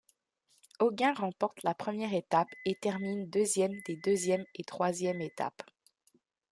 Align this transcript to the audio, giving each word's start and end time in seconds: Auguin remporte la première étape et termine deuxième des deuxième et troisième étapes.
Auguin 0.79 1.13
remporte 1.13 1.61
la 1.61 1.75
première 1.75 2.15
étape 2.15 2.47
et 2.65 2.73
termine 2.73 3.29
deuxième 3.29 3.75
des 3.85 3.97
deuxième 3.97 4.43
et 4.55 4.63
troisième 4.63 5.21
étapes. 5.21 5.61